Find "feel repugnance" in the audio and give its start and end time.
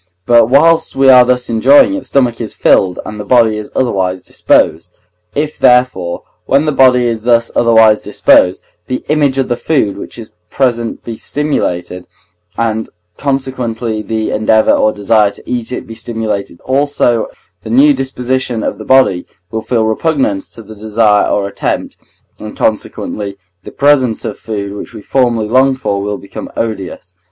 19.61-20.49